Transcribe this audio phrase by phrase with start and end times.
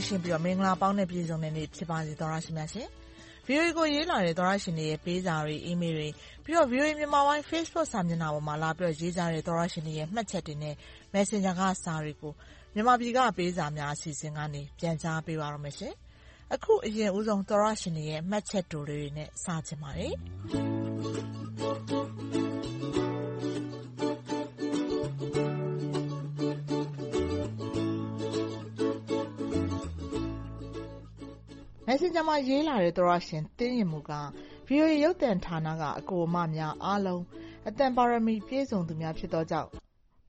[0.00, 2.88] ကင်းရှင်းပြီးတော့မင်္ဂလာပေါင်းနဲ့ပြည့်စုံတဲ့နေ့ဖြစ်ပါစေသောတရှင်များရှင်။
[3.46, 6.08] VOA ကိုရေးလာတဲ့သောတရှင်တွေရဲ့ပေးစာတွေ၊အီးမေးလ်တွေ၊
[6.44, 10.74] ပြီးတော့ VOA မြန်မာပိုင်း Facebook စာမျက်နှာပေါ်မှာလာပြီးတော့ရေးကြတဲ့သောတရှင်တွေရဲ့မှတ်ချက်တွေနဲ့
[11.14, 12.32] Messenger ကစာတွေကို
[12.74, 15.94] မြန်မာပြည်ကပေးစာများအစီအစဉ်ကနေပြန်ကြားပေးပါတော့မယ်ရှင်။
[16.54, 20.14] အခုအရင်ဦးဆုံးသောတရှင်တွေရဲ့မှတ်ချက်တိုလေးတွေနဲ့စချင်ပါတယ်။
[31.92, 34.12] Messenger မှာ ရေးလာတဲ့ သောတရှင် သင်းရင်မူက
[34.68, 37.22] VOA ရုပ်သံဌာနက အကိုအမများအားလုံး
[37.68, 39.68] အသံပါရမီ ပြည့်စုံသူများ ဖြစ်သောကြောင့်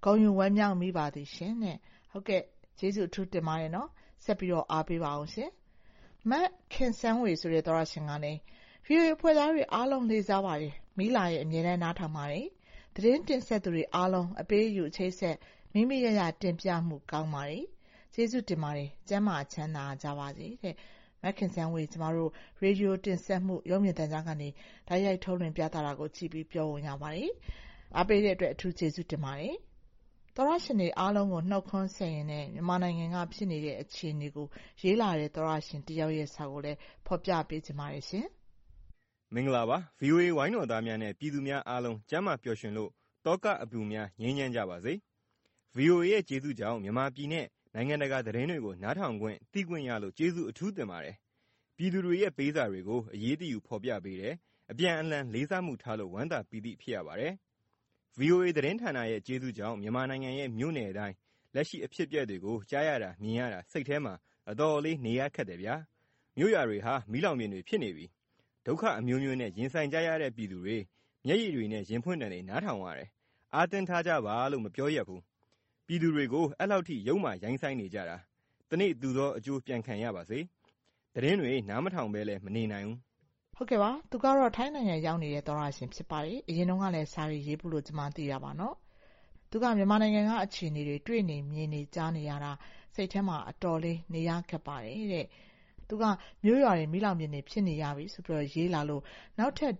[0.03, 1.53] ဂုဏ်ယူဝမ်းမြောက်မိပါသည်ရှင်။
[2.11, 2.43] ဟုတ်ကဲ့
[2.79, 3.71] ကျေးဇူးအထူးတင်ပါတယ်။
[4.23, 5.49] ဆက်ပြီးတော့ အားပေးပါဦးရှင်။
[6.29, 6.31] မ
[6.73, 8.39] ခင်စန်းဝေဆိုတဲ့ သောတရှင်ကလည်း
[8.85, 12.45] VOA အဖွဲ့သားတွေ အားလုံးလေးစားပါတယ်။မီးလာရဲ့အမြဲတမ်းနားထောင်ပါတယ်။
[12.95, 15.37] သတင်းတင်ဆက်သူတွေအားလုံး အပေးအယူ အချိတ်အဆက်
[15.73, 17.65] မိမိရရ တင်ပြမှုကောင်းပါတယ်။
[18.13, 20.75] ကျေးဇူးတင်ပါတယ်။ကျန်းမာချမ်းသာကြပါစေတဲ့
[21.23, 22.29] မခင်စန်းဝေ ကျမတို့
[22.61, 24.49] ရေဒီယိုတင်ဆက်မှု ရုပ်မြင်သံကြားကနေ
[24.87, 27.31] တိုက်ရိုက်ထုတ်လွှင့်ပြသတာကို ကြည့်ပြီးပြောဝင်ရပါတယ်။
[27.97, 29.55] အားပေးတဲ့အတွက် အထူးကျေးဇူးတင်ပါတယ်။
[30.35, 34.47] သောရရှင်တွေအားလုံးကို နှုတ်ခွန်းဆက်ရင်နဲ့ မြန်မာနိုင်ငံက ဖြစ်နေတဲ့ အခြေအနေကို
[34.81, 38.25] ရေးလာတဲ့ သောရရှင်တယောက်ရဲ့စာကိုလည်း ဖော်ပြပေးချင်ပါတယ်ရှင်။
[39.33, 42.89] မင်္ဂလာပါ။ VOA ဝိုင်းတော်သားများနဲ့ ပြည်သူများအားလုံး ကျမ်းမာပျော်ရွှင်လို့
[43.25, 44.93] တောကအပူများ ငြိမ်းချမ်းကြပါစေ။
[45.77, 51.15] VOA ရဲ့ ကျေးဇူးကြောင့် မြန်မာပြည်နဲ့ နိုင်ငံတကာသတင်းတွေကို နားထောင်ခွင့် သိခွင့်ရလို့ ကျေးဇူးအထူးတင်ပါတယ်။
[51.77, 54.33] ပြည်သူတွေရဲ့ ပေးစာတွေကို အရေးတယူ ဖော်ပြပေးတယ်။
[54.71, 57.33] အပြန်အလှန် လေးစားမှုထားလို့ ဝမ်းသာပီတိ ဖြစ်ရပါတယ်။
[58.19, 61.15] VOA သတင်းဌာနရဲ့ ကျေးဇူးကြောင့် မြန်မာနိုင်ငံရဲ့ မြို့နယ်တိုင်း
[61.55, 64.13] လက်ရှိ အဖြစ်အပျက်တွေကို ကြားရတာ မြင်ရတာ စိတ်ထဲမှာ
[64.49, 65.75] အတော်လေး နေရခက်တယ်ဗျာ။
[66.37, 68.05] မြို့ရွာတွေဟာ မီးလောင်ပြင်တွေ ဖြစ်နေပြီ။
[68.65, 70.77] ဒုက္ခအမျိုးမျိုးနဲ့ ရင်ဆိုင်ကြရတဲ့ ပြည်သူတွေ
[71.25, 73.09] မျက်ရည်တွေနဲ့ ရင်ဖွင့်သံတွေ နားထောင်ရတယ်။
[73.55, 75.21] အားသင်းထားကြပါလို့ မပြောရက်ဘူး။
[75.91, 78.17] ပြည်သူတွေကို အဲလောက်ထိ ယုတ်မာရိုင်းစိုင်းနေကြတာ။
[78.69, 80.39] တနေ့ သူသောအကျိုး ပြန်ခံရပါစေ။
[81.15, 82.97] သတင်းတွေ နားမထောင်ဘဲလည်း မနေနိုင်ဘူး။
[83.55, 88.51] ဟုတ်ကဲ့ပါ။သူကတော့ ထိုင်းနိုင်ငံရောက်နေတဲ့ သောတရှင်ဖြစ်ပါတယ်။အရင်တုန်းကလည်း စာတွေရေးဖူးလို့ ကျမ သိတာပါ။
[89.51, 92.51] သူက မြန်မာနိုင်ငံက အခြေအနေတွေ တွေ့နေ မြင်နေ ကြားနေရတာ
[92.95, 95.27] စိတ်ထဲမှာ အတော်လေး နေရခက်ပါတယ်တဲ့။
[95.91, 96.03] သူက
[96.43, 99.03] မြို့ရွာတွေ မီးလောင်ပြင်တွေ ဖြစ်နေရပြီဆိုပြီး ရေးလာလို့
[99.39, 99.73] နောက်ထပ်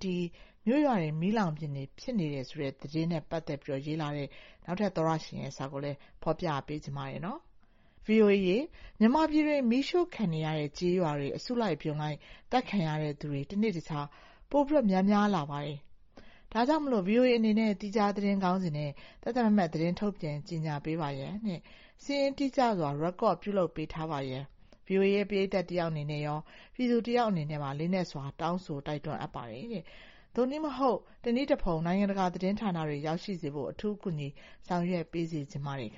[0.66, 4.28] မြို့ရွာတွေ မီးလောင်ပြင်တွေ ဖြစ်နေတယ်ဆိုတဲ့ သတင်းနဲ့ ပတ်သက်ပြီး ရေးလာတဲ့
[4.66, 7.22] နောက်ထပ်သောတရှင်ရဲ့ စာကိုလည်း ဖော်ပြပေးချင်ပါတယ်။
[8.08, 8.58] VOA ရေ၊
[9.00, 12.18] မြန်မာပြည်တွင်းမီးရှို့ခံနေရတဲ့ ကျေးရွာတွေ အစုလိုက်အပြုံလိုက်
[12.52, 14.08] သတ်ခံရတဲ့သူတွေ တနေ့တခြား
[14.52, 15.78] ပိုများများလာပါတယ်။
[16.52, 18.92] ဒါကြောင့် VOA အနေနဲ့ သီးခြားသတင်းခေါင်းစဉ်နဲ့
[19.24, 21.34] သတ်သတ်မှတ်မှတ် သတင်းထုတ်ပြန် ကြေညာပေးပါရန်၊
[22.04, 24.44] စာရင်းတိကျစွာရက်ကော့ပြုလုပ်ပေးထားပါရန်
[24.88, 26.40] VOA ရဲ့ ပရိသတ်တယောက်အနေနဲ့ရော
[26.76, 29.84] ပြည်သူတယောက်အနေနဲ့ပါ လေးနက်စွာ တောင်းဆို တိုက်တွန်းအပ်ပါတယ်။
[30.36, 34.28] သို့နည်းမဟုတ် တနည်းတဖုံ နိုင်ငံတကာ သတင်းဌာနတွေ ရောက်ရှိစေဖို့ အထူးကူညီ
[34.68, 35.90] ဆောင်ရွက်ပေးစေချင်ပါတယ်။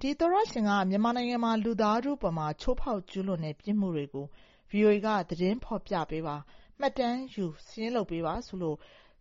[0.00, 4.26] ဒီသောတရှင်က မြန်မာနိုင်ငံမှာ လူသားထုအပေါ် ချိုးဖောက်ကျူးလွန်တဲ့ ပြစ်မှုတွေကို
[4.72, 6.36] VOA ကသတင်းဖော်ပြပေးပါ၊
[6.80, 8.76] မှတ်တမ်းယူ စာရင်းလုပ်ပေးပါဆိုလို့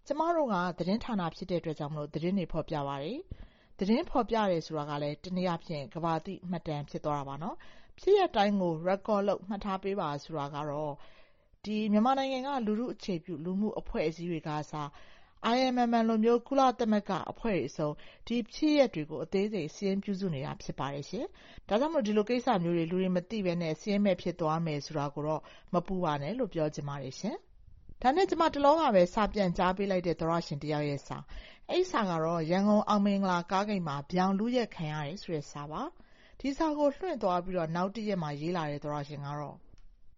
[0.07, 1.77] ကျမတို့က သတင်းဌာန ဖြစ်တဲ့အတွက်
[2.13, 3.19] သတင်းတွေ ဖော်ပြပါတယ်။
[3.79, 7.35] သတင်းဖော်ပြတယ် ဆိုတာကလည်း တနည်းအားဖြင့် ကမ္ဘာသိ မှတ်တမ်း ဖြစ်သွားတာပါ။
[7.99, 10.93] ဖြစ်ရပ်တိုင်းကိုရက်ကော့လုပ် မှတ်ထားပေးပါ ဆိုတာကတော့
[11.63, 14.73] မြန်မာနိုင်ငံက လူထုအခြေပြု လူမှုအဖွဲ့အစည်းတွေကအစ
[15.55, 17.93] IMM လိုကုလသမဂ္ဂအဖွဲ့တွေအဆုံး
[18.27, 21.05] ဒီဖြစ်ရပ်တွေကို အသေးစိတ် စာရင်းပြုစုနေတာ ဖြစ်ပါတယ်။
[21.67, 25.41] ဒါကြောင့်ဒီလိုကိစ္စမျိုးတွေ လူတွေမသိဘဲစာရင်းမဲ့ ဖြစ်သွားမယ်ဆိုတာကိုတော့
[25.73, 27.15] မပူပါနဲ့လို့ ပြောချင်ပါတယ်။
[28.01, 31.17] ဒါနဲ့ ကျမ တလောကပဲ စာပြန်ကြားပေးလိုက်တဲ့ သောတရှင်တယောက်ရဲ့စာ။
[31.69, 35.81] အဲဒီစာကတော့ ရန်ကုန်အောင်မင်္ဂလာကားဂိတ်မှာ ဗြောင်လုယက်ခံရတယ်ဆိုတဲ့ စာပါ။
[36.39, 39.57] ဒီစာကို လွှင့်သွားပြီး နောက်တရက်မှာ ရေးလာတဲ့ သောတရှင်ကတော့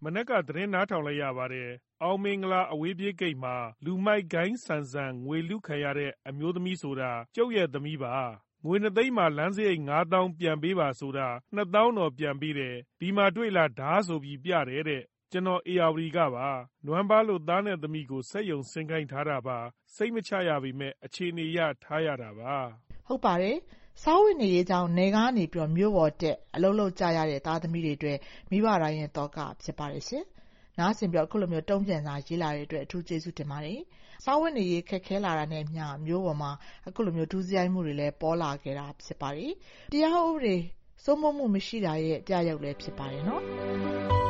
[0.02, 1.70] မနက်က သတင်းနားထောင်လိုက်ရပါတယ်။
[2.02, 8.14] အောင်မင်္ဂလာ အဝေးပြေးဂိတ်မှာ လူမိုက်ဂိုဏ်းဆန်ဆန် ငွေလုခံရတဲ့ အမျိုးသမီးဆိုတာ ကျုပ်ရဲ့သမီးပါ။
[8.66, 15.02] ငွေနှစ်သိန်းမှာ လမ်းစရိတ်ငါးသောင်း ပြန်ပေးပါဆိုတာနှစ်သောင်းတော့ ပြန်ပေးတယ်။ဒီမှာတွေ့လား ဒါဆိုပြီး ပြတယ်တဲ့။
[15.32, 16.48] ကျနော် ဧရာဝတီကပါ။
[16.86, 19.58] နွမ်းပါးလို့ သားနဲ့သမီးကို စက်ရုံဆင်းခိုင်းထားတာပါ။
[19.94, 22.54] စိတ်မချရပေမယ့် အခြေအနေအရ ထားရတာပါ။
[23.06, 23.56] ဟုတ်ပါတယ်။
[24.02, 25.44] စားဝတ်နေရေးကြောင့် နယ်ကနေ
[25.76, 28.18] မြို့ပေါ်တက် အလုပ်လုပ်ကြရတဲ့ သားသမီးတွေအတွက်
[28.50, 30.24] မိဘတိုင်းရဲ့ သောက ဖြစ်ပါတယ်။
[30.78, 33.80] နားဆင်ပြီး အခုလို တုံ့ပြန်စာရေးလာတဲ့အတွက် အထူးကျေးဇူးတင်ပါတယ်။
[34.24, 36.50] စားဝတ်နေရေး ခက်ခဲလာတာနဲ့အမျှ မြို့ပေါ်မှာ
[36.88, 39.52] အခုလို ဒုစရိုက်မှုတွေလည်း ပေါ်လာခဲ့တာ ဖြစ်ပါတယ်။
[39.92, 40.56] တရားဥပဒေ
[41.04, 43.22] စိုးမိုးမှု မရှိတာရဲ့ ပြယုဂ်လည်း ဖြစ်ပါတယ်။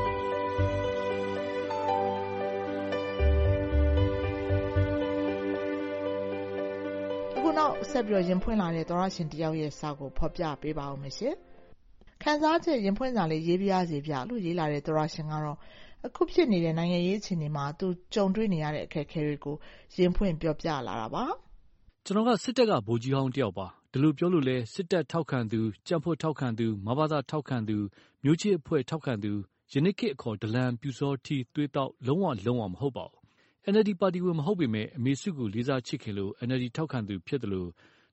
[7.59, 11.35] နောက်ဆက်ပြီးရင်ဖွင့်လာတဲ့သောတရှင်တယောက်ရဲ့စာကိုဖော်ပြပေးပါဦးမယ်။
[12.23, 15.59] ခံစားချက်ရင်ဖွင့်စာလေးရေးပါရစေဗျလို့ရေးလာတဲ့သောတရှင်ကတော့
[16.06, 19.56] အခုဖြစ်နေတဲ့နိုင်ငံရေးအခြေအနေမှာသူကြုံတွေ့နေရတဲ့အခက်အခဲတွေကို
[19.97, 21.25] ရင်ဖွင့်ပြောပြလာတာပါ။
[22.05, 27.77] “ကျနော်ကစစ်တပ်ကဗိုလ်ကြီးဟောင်းတယောက်ပါဒီလိုပြောလို့လည်းစစ်တပ်ထောက်ခံသူ၊ကြံ့ဖွံ့ထောက်ခံသူ၊မဘသထောက်ခံသူ၊
[28.25, 29.33] မျိုးချစ်အဖွဲ့ထောက်ခံသူ
[29.73, 33.23] ယနေ့ခေတ်အခေါ်ဒလန်၊ပျူစောထီး၊သွေးသောက်လုံးဝလုံးဝမဟုတ်ပါဘူး။
[33.72, 37.66] NLD ပါတီဝင်မဟုတ်ပေမယ့် အမေစုကို လေးစားချစ်ခင်လို့ NLD ထောက်ခံသူဖြစ်သလို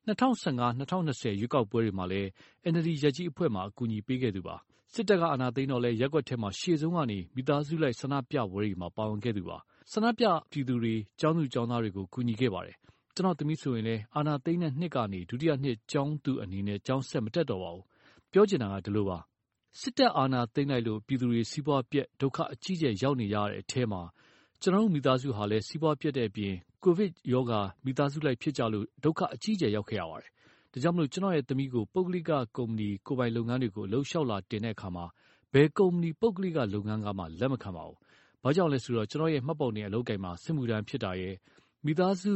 [0.07, 2.29] ၂၀၁၅-၂၀၂၀ ရွေးကောက်ပွဲတွေမှာလည်း
[2.71, 4.55] NLD ရပ်ကျေးအဖွဲ့မှာ အကူအညီပေးခဲ့သူပါ။
[4.93, 9.57] စစ်တပ်က အာဏာသိမ်းတော့လည်း ရပ်ကွက်ထဲမှာ ရှေ့ဆုံးကနေ မိသားစုလိုက် ဆန္ဒပြပွဲတွေမှာ ပါဝင်ခဲ့သူပါ။
[9.91, 12.75] ဆန္ဒပြပြည်သူတွေ၊ကျောင်းသူကျောင်းသားတွေကို ကူညီခဲ့ပါတယ်။
[13.15, 17.85] ကျနော့်သမီးဆိုရင်လည်း အာဏာသိမ်းတဲ့နှစ်ကနေ ဒုတိယနှစ်ကျောင်းသူအနေနဲ့ ကျောင်းဆက်မတက်တော့ပါဘူး။
[18.31, 19.17] ပြောချင်တာက ဒီလိုပါ။
[19.79, 24.01] စစ်တပ်အာဏာသိမ်းလိုက်လို့ ပြည်သူတွေ စီးပွားပျက် ဒုက္ခအကြီးအကျယ်ရောက်နေကြတဲ့အထဲမှာ
[24.63, 30.29] ကျနော်တို့ မိသားစုဟာလည်း စီးပွားပျက်တဲ့အပြင် ကိုဗစ်ရောဂါ မိသားစုလိုက်ဖြစ်ကြလို့ ဒုက္ခအကြီးအကျယ်ရောက်ခဲ့ရပါတယ်။
[30.71, 35.05] ဒါကြောင့် ကျနော့်ရဲ့သမီးကို ပုဂ္ဂလိကကုမ္ပဏီ ကိုယ်ပိုင်လုပ်ငန်းတွေကို အလုပ်လျှောက်လာတင်တဲ့အခါမှာ
[35.53, 37.97] ဘယ်ကုမ္ပဏီ ပုဂ္ဂလိကလုပ်ငန်းကမှ လက်မခံပါဘူး။
[38.43, 41.35] ဘာကြောင့်လဲဆိုတော့ ကျနော့်ရဲ့မှတ်ပုံတင်အလုပ်ကိုင်မှာ စစ်မှုထမ်းဖြစ်တာရယ်
[41.85, 42.31] မိသားစု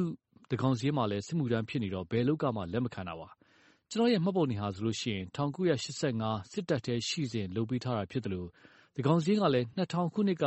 [0.49, 3.29] သန်းခေါင်စာရင်းမှာလည်း စစ်မှုထမ်းဖြစ်နေတော့ ဘယ်အလုပ်ကမှ လက်မခံတာပါ။
[3.89, 8.45] ကျနော့်ရဲ့မှတ်ပုံတင်ဟာဆိုရင် ၁၉၈၅ စစ်တပ်ထဲရှိစဉ် လုပ်ပေးထားတာဖြစ်သလို
[8.93, 10.45] သန်းခေါင်စာရင်းကလည်း ၂၀၀၀ ခုနှစ်က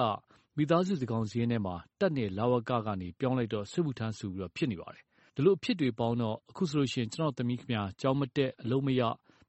[0.61, 5.03] မိသားစုသန်းခေါင်စာရင်းထဲမှာ တပ်နဲ့ လဝက ကနေ ပြောင်းလိုက်တော့ စစ်မှုထမ်းဆိုပြီး ဖြစ်နေပါတယ်။
[5.35, 9.03] ဒီလိုအဖြစ်တွေပေါင်းတော့ အခုဆိုရင် ကျနော့်သမီးခင်ဗျကျောင်းမတက် အလုပ်မရ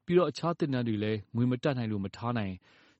[0.04, 2.54] ပြီးတော့ အခြားသင်တန်းတွေလည်း ငွေမတတ်နိုင်လို့ မထားနိုင်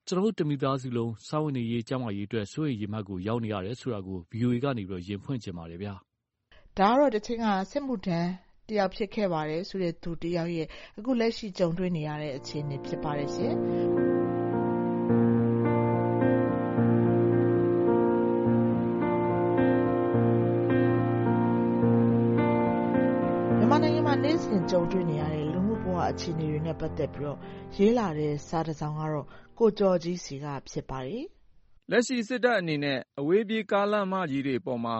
[0.06, 5.94] ကျနော်တို့ တမိသားစုလုံး စားဝတ်နေရေး ကျန်းမာရေးအတွက် စိုးရိမ်ရေမှတ်ကို ရောက်နေရတယ်ဆိုတာကို VOA ကနေ ရင်ဖွင့်ချင်ပါတယ်ဗျာ။
[6.78, 8.30] ဒါကတော့ တချိန်က စစ်မှုထမ်း
[8.68, 10.66] တယောက် ဖြစ်ခဲ့ပါတယ်ဆိုတဲ့ သူတယောက်ရဲ့
[10.98, 13.56] အခုလက်ရှိ ကြုံတွေ့နေရတဲ့ အခြေအနေ ဖြစ်ပါတယ်ရှင်။
[26.20, 27.36] အခြေအနေတွေနဲ့ ပတ်သက်ပြီး
[27.76, 29.26] ရေးလာတဲ့ စာတစောင်ကတော့
[29.58, 31.24] ကိုကျော်ကြီးဆီက ဖြစ်ပါတယ်။
[31.90, 34.96] လက်ရှိ စစ်တပ်အနေနဲ့ အဝေးပြေးကားလမ်းမကြီးတွေပေါ်မှာ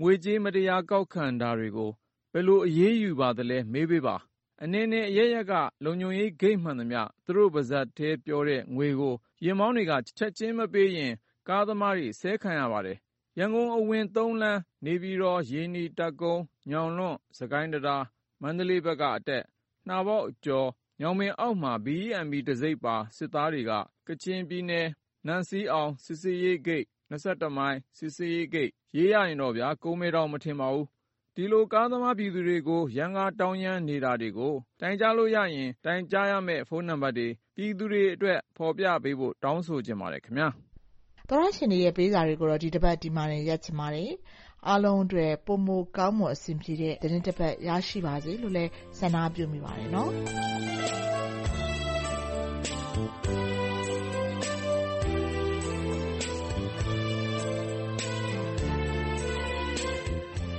[0.00, 1.90] ငွေကြေးမတရားကောက်ခံတာတွေကို
[2.32, 4.16] ဘယ်လိုအရေးယူပါသလဲ မေးပေးပါ။
[4.62, 5.54] အနယ်နယ်အရပ်ရပ်က
[5.84, 11.12] လုံခြုံရေးဂိတ်မှန်သမျှ သူတို့ပါးစပ်ထဲပြောတဲ့ငွေကို ယာဉ်မောင်းတွေက ချက်ချင်းမပေးရင်
[11.48, 12.98] ကားသမားတွေ ဆဲခံရပါတယ်။
[13.38, 18.02] ရန်ကုန်အဝင်သုံးလမ်း၊နေပြည်တော်၊ရေနီ၊တပ်ကုန်း၊ညောင်လွန်း၊စစ်ကိုင်းတံတား၊
[18.42, 19.44] မန္တလေးဘက်ကအတက်
[19.88, 20.68] လှပေါက်အကျော်
[21.00, 23.72] ညောင်ပင်အောက်မှာ BEMP တံဆိပ်ပါ စစ်သားတွေက
[24.08, 24.86] ကချင်ပြည်နယ်
[25.26, 30.86] နန့်စီးအောင် စစ်ဆေးရေးဂိတ်၊၂၁ မိုင် စစ်ဆေးရေးဂိတ် ရေးရရင်တော့ဗျာ ကုန်မယ်တောင် မထင်ပါဘူး။
[31.36, 40.48] ဒီလို ကားသမားပြည်သူတွေကိုရမ်းကားတောင်းရမ်းနေတာတွေကို တိုင်ကြားလို့ရရင် တိုင်ကြားရမယ့် ဖုန်းနံပါတ်တွေ ပြည်သူတွေအတွက် ဖော်ပြပေးဖို့ တောင်းဆိုချင်ပါတယ်ခင်ဗျာ။
[41.28, 44.10] သောတရှင်တွေရဲ့ ပေးစာတွေကိုတော့ ဒီတပတ် ဒီမှာတင် ရပ်ချင်ပါတယ်။
[44.68, 50.10] အားလုံးအတွက် ပိုမိုကောင်းမွန်အဆင်ပြေတဲ့သီတင်းတပတ် ရရှိပါစေလို့လည်း ဆန္ဒပြုမိပါတယ်နော်။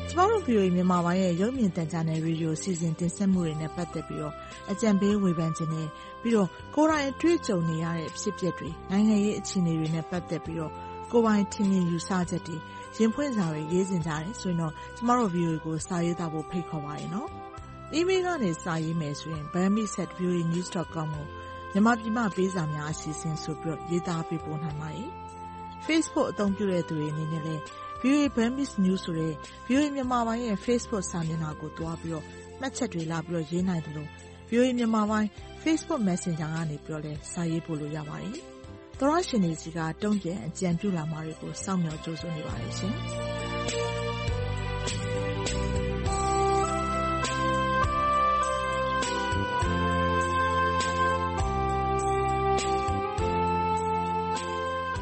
[0.09, 4.21] ကျမတို့ VOA မြန်မာပိုင်းရဲ့ရုပ်မြင်သံကြားနယ်ရေဒီယိုအစီအစဉ်တင်ဆက်မှုတွေနဲ့ပတ်သက်ပြီး
[4.71, 5.87] အကြံပေးဝေဖန်ချင်တယ်။
[6.21, 10.57] ပြီးတော့ကိုယ်တိုင်အတွေ့အကြုံနေရတဲ့အဖြစ်အပျက်တွေ၊နိုင်ငံရေးအခြေအနေတွေနဲ့ပတ်သက်ပြီး
[11.11, 12.57] ကိုယ်ပိုင်ထင်မြင်ယူဆချက်တွေ
[12.95, 17.29] ရင်ဖွင့်စာတွေရေးချင်ကြတယ်ဆိုရင်တော့ကျမတို့ VOA ကိုစာရေးသားဖို့ဖိတ်ခေါ်ပါတယ်နော်။
[17.93, 21.05] အီးမေးလ်ကနေစာရေးမယ်ဆိုရင် burmese@voanews.com ကို
[21.71, 25.09] မြန်မာပြည်မပေးစာများအစီအစဉ်ဆိုပြီးရေးသားပေးပို့နိုင်ပါတယ်။
[25.85, 27.61] Facebook အသုံးပြုတဲ့သူတွေအနေနဲ့လည်း
[28.01, 29.33] VOA Burmese News ဆိုတဲ့
[29.67, 32.23] VOA မြန်မာပိုင်းရဲ့ Facebook စာမျက်နှာကိုသွားပြီး
[32.59, 33.19] မှတ်ချက်တွေလာ
[33.51, 34.07] ရေးနိုင်သလို
[34.49, 35.29] VOA မြန်မာပိုင်း
[35.63, 38.35] Facebook Messenger ကနေလည်းစာရေးပို့လို့ရပါတယ်။
[38.99, 42.95] သောတရှင်တွေဆီကတုံ့ပြန်အကြံပြုလာမှာတွေကိုစောင့်မျှော်ကြိုဆိုနေပါတယ်ရှင်။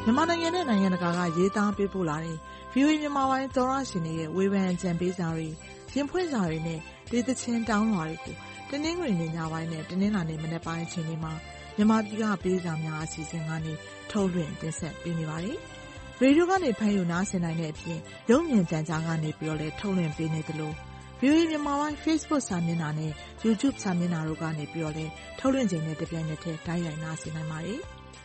[0.04, 2.38] မြန်မာနိုင်ငံနဲ့နိုင်ငံတကာကရေးသားပေးပို့လာတဲ့
[2.72, 5.48] VOA မြန်မာပိုင်းသောတရှင်တွေရဲ့ဝေဖန်အကြံပေးစာတွေ၊
[5.94, 8.34] ရင်ဖွင့်စာတွေနဲ့ဒေသချင်းတောင်းလွှာတွေကို
[8.70, 11.32] တနင်္ဂနွေနေ့ညပိုင်းနဲ့တနင်္လာနေ့မနက်ပိုင်းအချိန်တွေမှာ
[11.76, 13.72] မြန်မာပြည်ကပေးစာများအစီအစဉ်ကနေ
[14.10, 15.58] ထုတ်လွှင့်တင်ဆက်ပေးနေပါတယ်။
[16.20, 17.98] ရေဒီယိုကနေဖမ်းယူနားဆင်နိုင်တဲ့အပြင်
[18.30, 20.72] ရုပ်မြင်သံကြားကနေလည်းထုတ်လွှင့်ပေးနေသလို
[21.20, 23.12] VOA မြန်မာပိုင်း Facebook စာမျက်နှာနဲ့
[23.44, 24.64] YouTube စာမျက်နှာတို့ကနေ
[24.96, 27.80] လည်းထုတ်လွှင့်ချိန်နဲ့တပြိုင်နက်တည်းတိုက်ရိုက်နားဆင်နိုင်ပါတယ်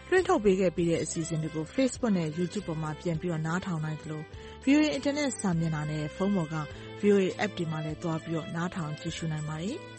[0.09, 4.21] လွှင့်ထုတ်ပေးခဲ့ပြီးတဲ့အစီအစဉ်တွေကို Facebook နဲ့ YouTube ပေါ်မှာပြန်ပြီးနားထောင်နိုင်သလို
[4.63, 6.57] VOA အင်တာနက်စာမျက်နှာနဲ့ဖုန်းပေါ်က
[7.01, 9.77] VOA App တွေမှာလည်းသွားပြီးနားထောင်ကြည့်ရှုနိုင်ပါတယ်။